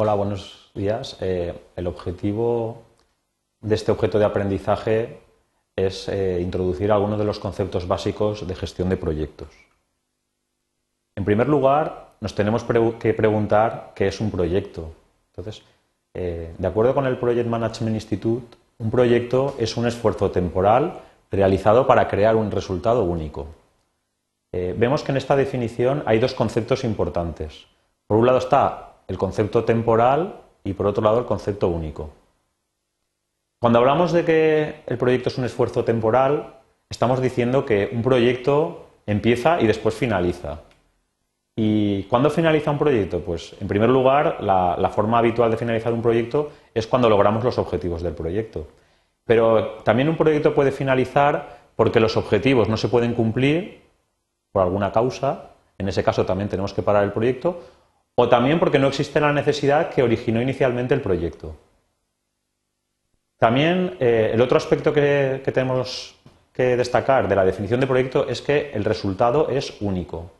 Hola, 0.00 0.14
buenos 0.14 0.70
días. 0.76 1.16
Eh, 1.20 1.52
el 1.74 1.88
objetivo 1.88 2.82
de 3.60 3.74
este 3.74 3.90
objeto 3.90 4.20
de 4.20 4.26
aprendizaje 4.26 5.18
es 5.74 6.08
eh, 6.08 6.38
introducir 6.40 6.92
algunos 6.92 7.18
de 7.18 7.24
los 7.24 7.40
conceptos 7.40 7.88
básicos 7.88 8.46
de 8.46 8.54
gestión 8.54 8.90
de 8.90 8.96
proyectos. 8.96 9.48
En 11.16 11.24
primer 11.24 11.48
lugar, 11.48 12.10
nos 12.20 12.36
tenemos 12.36 12.62
que 12.62 13.12
preguntar 13.12 13.90
qué 13.96 14.06
es 14.06 14.20
un 14.20 14.30
proyecto. 14.30 14.92
Entonces, 15.32 15.64
eh, 16.14 16.54
de 16.56 16.68
acuerdo 16.68 16.94
con 16.94 17.04
el 17.04 17.18
Project 17.18 17.48
Management 17.48 17.96
Institute, 17.96 18.56
un 18.78 18.92
proyecto 18.92 19.56
es 19.58 19.76
un 19.76 19.88
esfuerzo 19.88 20.30
temporal 20.30 21.00
realizado 21.28 21.88
para 21.88 22.06
crear 22.06 22.36
un 22.36 22.52
resultado 22.52 23.02
único. 23.02 23.48
vemos 24.52 25.02
que 25.02 25.10
en 25.10 25.18
esta 25.18 25.34
definición 25.34 26.04
hay 26.06 26.20
dos 26.20 26.34
conceptos 26.34 26.84
importantes. 26.84 27.66
Por 28.06 28.18
un 28.18 28.26
lado 28.26 28.38
está 28.38 28.87
el 29.08 29.18
concepto 29.18 29.64
temporal 29.64 30.42
y 30.62 30.74
por 30.74 30.86
otro 30.86 31.02
lado 31.02 31.18
el 31.18 31.24
concepto 31.24 31.68
único. 31.68 32.10
Cuando 33.60 33.80
hablamos 33.80 34.12
de 34.12 34.24
que 34.24 34.82
el 34.86 34.98
proyecto 34.98 35.30
es 35.30 35.38
un 35.38 35.44
esfuerzo 35.44 35.82
temporal, 35.84 36.54
estamos 36.88 37.20
diciendo 37.20 37.66
que 37.66 37.90
un 37.92 38.02
proyecto 38.02 38.86
empieza 39.06 39.60
y 39.60 39.66
después 39.66 39.94
finaliza. 39.94 40.60
¿Y 41.56 42.04
cuándo 42.04 42.30
finaliza 42.30 42.70
un 42.70 42.78
proyecto? 42.78 43.18
Pues 43.20 43.56
en 43.60 43.66
primer 43.66 43.90
lugar, 43.90 44.36
la, 44.40 44.92
forma 44.94 45.18
habitual 45.18 45.50
de 45.50 45.56
finalizar 45.56 45.92
un 45.92 46.02
proyecto 46.02 46.52
es 46.72 46.86
cuando 46.86 47.08
logramos 47.08 47.42
los 47.42 47.58
objetivos 47.58 48.00
del 48.00 48.14
proyecto. 48.14 48.68
Pero 49.24 49.78
también 49.82 50.08
un 50.08 50.16
proyecto 50.16 50.54
puede 50.54 50.70
finalizar 50.70 51.58
porque 51.74 51.98
los 51.98 52.16
objetivos 52.16 52.68
no 52.68 52.76
se 52.76 52.88
pueden 52.88 53.14
cumplir 53.14 53.82
por 54.52 54.62
alguna 54.62 54.92
causa, 54.92 55.50
en 55.78 55.88
ese 55.88 56.04
caso 56.04 56.24
también 56.24 56.48
tenemos 56.48 56.72
que 56.72 56.82
parar 56.82 57.02
el 57.02 57.12
proyecto, 57.12 57.60
o 58.20 58.28
también 58.28 58.58
porque 58.58 58.80
no 58.80 58.88
existe 58.88 59.20
la 59.20 59.32
necesidad 59.32 59.90
que 59.90 60.02
originó 60.02 60.42
inicialmente 60.42 60.92
el 60.92 61.00
proyecto. 61.00 61.54
También 63.38 63.96
eh, 64.00 64.32
el 64.34 64.40
otro 64.40 64.56
aspecto 64.56 64.92
que, 64.92 65.40
tenemos 65.54 66.16
que 66.52 66.76
destacar 66.76 67.28
de 67.28 67.36
la 67.36 67.44
definición 67.44 67.78
de 67.78 67.86
proyecto 67.86 68.26
es 68.28 68.42
que 68.42 68.72
el 68.74 68.84
resultado 68.84 69.48
es 69.50 69.80
único. 69.80 70.32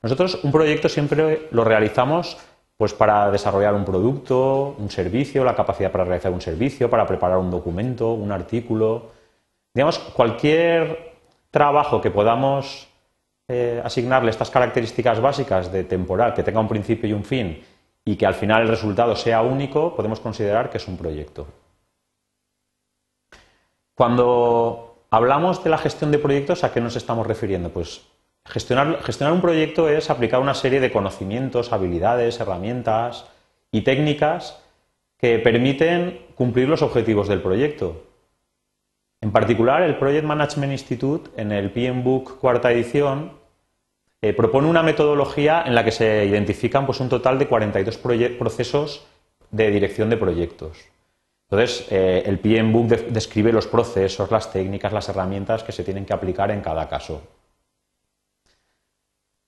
Nosotros 0.00 0.42
un 0.44 0.50
proyecto 0.50 0.88
siempre 0.88 1.48
lo 1.50 1.62
realizamos 1.62 2.38
pues 2.78 2.94
para 2.94 3.30
desarrollar 3.30 3.74
un 3.74 3.84
producto, 3.84 4.74
un 4.78 4.88
servicio, 4.88 5.44
la 5.44 5.54
capacidad 5.54 5.92
para 5.92 6.04
realizar 6.04 6.32
un 6.32 6.40
servicio, 6.40 6.88
para 6.88 7.06
preparar 7.06 7.36
un 7.36 7.50
documento, 7.50 8.14
un 8.14 8.32
artículo. 8.32 9.10
Digamos, 9.74 9.98
cualquier 9.98 11.12
trabajo 11.50 12.00
que 12.00 12.10
podamos 12.10 12.88
eh, 13.52 13.82
asignarle 13.84 14.30
estas 14.30 14.50
características 14.50 15.20
básicas 15.20 15.70
de 15.70 15.84
temporal, 15.84 16.34
que 16.34 16.42
tenga 16.42 16.60
un 16.60 16.68
principio 16.68 17.08
y 17.08 17.12
un 17.12 17.24
fin, 17.24 17.62
y 18.04 18.16
que 18.16 18.26
al 18.26 18.34
final 18.34 18.62
el 18.62 18.68
resultado 18.68 19.14
sea 19.14 19.42
único, 19.42 19.94
podemos 19.94 20.20
considerar 20.20 20.70
que 20.70 20.78
es 20.78 20.88
un 20.88 20.96
proyecto. 20.96 21.46
Cuando 23.94 25.04
hablamos 25.10 25.62
de 25.62 25.70
la 25.70 25.78
gestión 25.78 26.10
de 26.10 26.18
proyectos, 26.18 26.64
¿a 26.64 26.72
qué 26.72 26.80
nos 26.80 26.96
estamos 26.96 27.26
refiriendo? 27.26 27.68
Pues 27.68 28.06
gestionar, 28.44 29.02
gestionar 29.02 29.34
un 29.34 29.42
proyecto 29.42 29.88
es 29.88 30.10
aplicar 30.10 30.40
una 30.40 30.54
serie 30.54 30.80
de 30.80 30.90
conocimientos, 30.90 31.72
habilidades, 31.72 32.40
herramientas 32.40 33.26
y 33.70 33.82
técnicas 33.82 34.58
que 35.18 35.38
permiten 35.38 36.26
cumplir 36.34 36.68
los 36.68 36.82
objetivos 36.82 37.28
del 37.28 37.42
proyecto. 37.42 38.02
En 39.20 39.30
particular, 39.30 39.82
el 39.82 39.96
Project 39.96 40.24
Management 40.24 40.72
Institute, 40.72 41.30
en 41.40 41.52
el 41.52 41.70
PM 41.70 42.02
Book 42.02 42.40
cuarta 42.40 42.72
edición, 42.72 43.41
eh, 44.24 44.32
propone 44.32 44.68
una 44.68 44.84
metodología 44.84 45.64
en 45.66 45.74
la 45.74 45.84
que 45.84 45.90
se 45.90 46.24
identifican 46.24 46.86
pues, 46.86 47.00
un 47.00 47.08
total 47.08 47.40
de 47.40 47.48
42 47.48 47.98
procesos 48.38 49.04
de 49.50 49.70
dirección 49.72 50.08
de 50.10 50.16
proyectos. 50.16 50.78
Entonces, 51.50 51.88
eh, 51.90 52.22
el 52.24 52.38
PM 52.38 52.72
Book 52.72 52.86
describe 52.86 53.52
los 53.52 53.66
procesos, 53.66 54.30
las 54.30 54.52
técnicas, 54.52 54.92
las 54.92 55.08
herramientas 55.08 55.64
que 55.64 55.72
se 55.72 55.82
tienen 55.82 56.06
que 56.06 56.12
aplicar 56.12 56.52
en 56.52 56.60
cada 56.60 56.88
caso. 56.88 57.20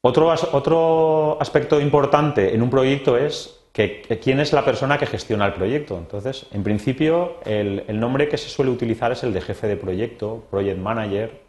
Otro, 0.02 1.40
aspecto 1.40 1.80
importante 1.80 2.52
en 2.52 2.60
un 2.60 2.68
proyecto 2.68 3.16
es 3.16 3.60
que, 3.72 4.02
quién 4.22 4.40
es 4.40 4.52
la 4.52 4.64
persona 4.64 4.98
que 4.98 5.06
gestiona 5.06 5.46
el 5.46 5.54
proyecto. 5.54 5.96
Entonces, 5.96 6.46
en 6.52 6.64
principio, 6.64 7.36
el 7.46 7.98
nombre 8.00 8.28
que 8.28 8.36
se 8.36 8.50
suele 8.50 8.72
utilizar 8.72 9.12
es 9.12 9.22
el 9.22 9.32
de 9.32 9.40
jefe 9.40 9.68
de 9.68 9.76
proyecto, 9.76 10.44
project 10.50 10.78
manager, 10.78 11.44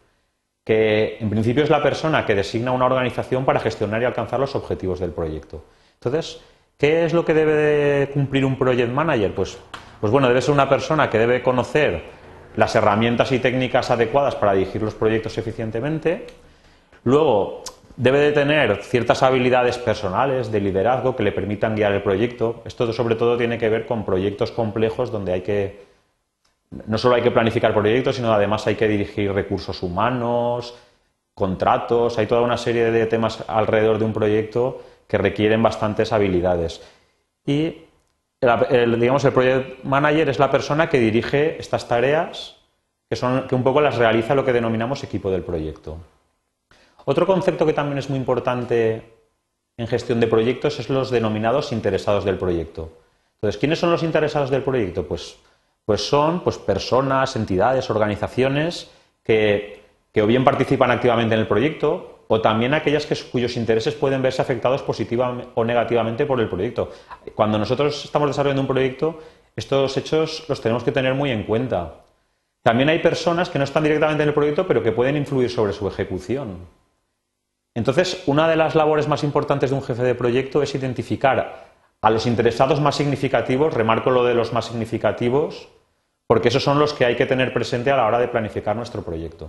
que 0.66 1.16
en 1.20 1.30
principio 1.30 1.62
es 1.62 1.70
la 1.70 1.80
persona 1.80 2.26
que 2.26 2.34
designa 2.34 2.72
una 2.72 2.86
organización 2.86 3.44
para 3.44 3.60
gestionar 3.60 4.02
y 4.02 4.04
alcanzar 4.04 4.40
los 4.40 4.56
objetivos 4.56 4.98
del 4.98 5.12
proyecto. 5.12 5.62
Entonces, 5.94 6.40
¿qué 6.76 7.04
es 7.04 7.12
lo 7.12 7.24
que 7.24 7.34
debe 7.34 7.52
de 7.54 8.08
cumplir 8.08 8.44
un 8.44 8.58
project 8.58 8.90
manager? 8.90 9.32
Pues, 9.32 9.56
pues 10.00 10.10
bueno, 10.10 10.26
debe 10.26 10.42
ser 10.42 10.52
una 10.52 10.68
persona 10.68 11.08
que 11.08 11.18
debe 11.18 11.40
conocer 11.40 12.02
las 12.56 12.74
herramientas 12.74 13.30
y 13.30 13.38
técnicas 13.38 13.92
adecuadas 13.92 14.34
para 14.34 14.54
dirigir 14.54 14.82
los 14.82 14.96
proyectos 14.96 15.38
eficientemente. 15.38 16.26
Luego, 17.04 17.62
debe 17.96 18.18
de 18.18 18.32
tener 18.32 18.82
ciertas 18.82 19.22
habilidades 19.22 19.78
personales 19.78 20.50
de 20.50 20.60
liderazgo 20.60 21.14
que 21.14 21.22
le 21.22 21.30
permitan 21.30 21.76
guiar 21.76 21.92
el 21.92 22.02
proyecto. 22.02 22.62
Esto 22.64 22.92
sobre 22.92 23.14
todo 23.14 23.36
tiene 23.36 23.56
que 23.56 23.68
ver 23.68 23.86
con 23.86 24.04
proyectos 24.04 24.50
complejos 24.50 25.12
donde 25.12 25.32
hay 25.32 25.42
que 25.42 25.85
no 26.70 26.98
solo 26.98 27.14
hay 27.14 27.22
que 27.22 27.30
planificar 27.30 27.72
proyectos, 27.72 28.16
sino 28.16 28.32
además 28.32 28.66
hay 28.66 28.74
que 28.74 28.88
dirigir 28.88 29.32
recursos 29.32 29.82
humanos, 29.82 30.74
contratos, 31.34 32.18
hay 32.18 32.26
toda 32.26 32.40
una 32.40 32.56
serie 32.56 32.90
de 32.90 33.06
temas 33.06 33.44
alrededor 33.48 33.98
de 33.98 34.04
un 34.04 34.12
proyecto 34.12 34.82
que 35.06 35.18
requieren 35.18 35.62
bastantes 35.62 36.12
habilidades. 36.12 36.82
Y 37.44 37.82
el, 38.40 39.00
digamos, 39.00 39.24
el 39.24 39.32
project 39.32 39.84
manager 39.84 40.28
es 40.28 40.38
la 40.38 40.50
persona 40.50 40.88
que 40.88 40.98
dirige 40.98 41.60
estas 41.60 41.86
tareas, 41.86 42.56
que, 43.08 43.16
son, 43.16 43.46
que 43.46 43.54
un 43.54 43.62
poco 43.62 43.80
las 43.80 43.96
realiza 43.96 44.34
lo 44.34 44.44
que 44.44 44.52
denominamos 44.52 45.04
equipo 45.04 45.30
del 45.30 45.42
proyecto. 45.42 45.98
Otro 47.04 47.26
concepto 47.26 47.64
que 47.66 47.72
también 47.72 47.98
es 47.98 48.10
muy 48.10 48.18
importante 48.18 49.12
en 49.76 49.86
gestión 49.86 50.20
de 50.20 50.26
proyectos 50.26 50.80
es 50.80 50.88
los 50.88 51.10
denominados 51.10 51.70
interesados 51.70 52.24
del 52.24 52.38
proyecto. 52.38 52.90
Entonces, 53.34 53.60
¿quiénes 53.60 53.78
son 53.78 53.90
los 53.90 54.02
interesados 54.02 54.50
del 54.50 54.62
proyecto? 54.62 55.06
Pues 55.06 55.36
pues 55.86 56.06
son 56.06 56.40
pues, 56.40 56.58
personas, 56.58 57.36
entidades, 57.36 57.88
organizaciones 57.88 58.90
que, 59.22 59.82
o 60.20 60.26
bien 60.26 60.44
participan 60.44 60.90
activamente 60.90 61.34
en 61.34 61.40
el 61.40 61.46
proyecto 61.46 62.24
o 62.28 62.40
también 62.40 62.74
aquellas 62.74 63.06
cuyos 63.30 63.56
intereses 63.56 63.94
pueden 63.94 64.20
verse 64.20 64.42
afectados 64.42 64.82
positivamente 64.82 65.48
o 65.54 65.64
negativamente 65.64 66.26
por 66.26 66.40
el 66.40 66.48
proyecto. 66.48 66.90
Cuando 67.36 67.56
nosotros 67.56 68.04
estamos 68.04 68.28
desarrollando 68.28 68.62
un 68.62 68.68
proyecto, 68.68 69.20
estos 69.54 69.96
hechos 69.96 70.44
los 70.48 70.60
tenemos 70.60 70.82
que 70.82 70.90
tener 70.90 71.14
muy 71.14 71.30
en 71.30 71.44
cuenta. 71.44 72.00
También 72.62 72.88
hay 72.88 72.98
personas 72.98 73.48
que 73.48 73.58
no 73.58 73.64
están 73.64 73.84
directamente 73.84 74.24
en 74.24 74.30
el 74.30 74.34
proyecto, 74.34 74.66
pero 74.66 74.82
que 74.82 74.90
pueden 74.90 75.16
influir 75.16 75.48
sobre 75.50 75.72
su 75.72 75.86
ejecución. 75.86 76.66
Entonces, 77.76 78.24
una 78.26 78.48
de 78.48 78.56
las 78.56 78.74
labores 78.74 79.06
más 79.06 79.22
importantes 79.22 79.70
de 79.70 79.76
un 79.76 79.84
jefe 79.84 80.02
de 80.02 80.16
proyecto 80.16 80.62
es 80.62 80.74
identificar 80.74 81.66
a 82.00 82.10
los 82.10 82.26
interesados 82.26 82.80
más 82.80 82.96
significativos, 82.96 83.72
remarco 83.72 84.10
lo 84.10 84.24
de 84.24 84.34
los 84.34 84.52
más 84.52 84.64
significativos, 84.64 85.68
porque 86.26 86.48
esos 86.48 86.62
son 86.62 86.78
los 86.78 86.92
que 86.92 87.04
hay 87.04 87.16
que 87.16 87.26
tener 87.26 87.52
presente 87.52 87.90
a 87.90 87.96
la 87.96 88.06
hora 88.06 88.18
de 88.18 88.28
planificar 88.28 88.74
nuestro 88.74 89.02
proyecto. 89.02 89.48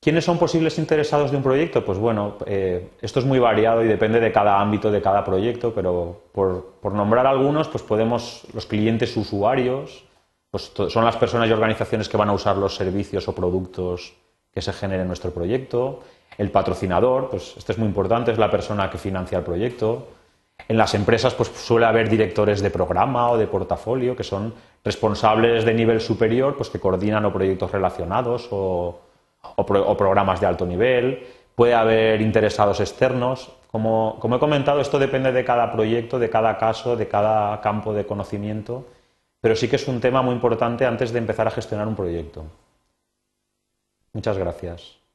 ¿Quiénes 0.00 0.24
son 0.24 0.38
posibles 0.38 0.78
interesados 0.78 1.32
de 1.32 1.36
un 1.36 1.42
proyecto? 1.42 1.84
Pues 1.84 1.98
bueno, 1.98 2.36
eh, 2.46 2.90
esto 3.00 3.18
es 3.18 3.26
muy 3.26 3.40
variado 3.40 3.84
y 3.84 3.88
depende 3.88 4.20
de 4.20 4.30
cada 4.30 4.60
ámbito 4.60 4.88
de 4.92 5.02
cada 5.02 5.24
proyecto, 5.24 5.74
pero 5.74 6.22
por, 6.30 6.92
nombrar 6.92 7.26
algunos, 7.26 7.66
pues 7.66 7.82
podemos, 7.82 8.46
los 8.54 8.66
clientes 8.66 9.16
usuarios, 9.16 10.04
pues 10.52 10.72
son 10.90 11.04
las 11.04 11.16
personas 11.16 11.48
y 11.48 11.52
organizaciones 11.52 12.08
que 12.08 12.16
van 12.16 12.28
a 12.28 12.34
usar 12.34 12.56
los 12.56 12.76
servicios 12.76 13.26
o 13.26 13.34
productos 13.34 14.14
que 14.54 14.62
se 14.62 14.72
generen 14.72 15.02
en 15.02 15.08
nuestro 15.08 15.32
proyecto. 15.32 16.04
El 16.38 16.52
patrocinador, 16.52 17.28
pues 17.28 17.56
este 17.56 17.72
es 17.72 17.78
muy 17.78 17.88
importante, 17.88 18.30
es 18.30 18.38
la 18.38 18.50
persona 18.50 18.88
que 18.88 18.98
financia 18.98 19.38
el 19.38 19.44
proyecto. 19.44 20.06
En 20.68 20.76
las 20.76 20.94
empresas 20.94 21.34
pues, 21.34 21.48
suele 21.48 21.86
haber 21.86 22.08
directores 22.08 22.60
de 22.60 22.70
programa 22.70 23.30
o 23.30 23.38
de 23.38 23.46
portafolio 23.46 24.16
que 24.16 24.24
son 24.24 24.54
responsables 24.84 25.64
de 25.64 25.74
nivel 25.74 26.00
superior 26.00 26.56
pues, 26.56 26.70
que 26.70 26.80
coordinan 26.80 27.24
o 27.24 27.32
proyectos 27.32 27.70
relacionados 27.70 28.48
o, 28.50 29.00
programas 29.56 30.40
de 30.40 30.46
alto 30.46 30.66
nivel. 30.66 31.24
Puede 31.54 31.74
haber 31.74 32.20
interesados 32.20 32.80
externos. 32.80 33.52
Como, 33.70 34.16
como 34.20 34.36
he 34.36 34.38
comentado, 34.38 34.80
esto 34.80 34.98
depende 34.98 35.30
de 35.32 35.44
cada 35.44 35.70
proyecto, 35.70 36.18
de 36.18 36.30
cada 36.30 36.58
caso, 36.58 36.96
de 36.96 37.06
cada 37.06 37.60
campo 37.60 37.92
de 37.92 38.06
conocimiento, 38.06 38.86
pero 39.40 39.54
sí 39.54 39.68
que 39.68 39.76
es 39.76 39.86
un 39.86 40.00
tema 40.00 40.22
muy 40.22 40.34
importante 40.34 40.86
antes 40.86 41.12
de 41.12 41.18
empezar 41.18 41.46
a 41.46 41.50
gestionar 41.50 41.86
un 41.86 41.94
proyecto. 41.94 42.44
Muchas 44.12 44.38
gracias. 44.38 45.05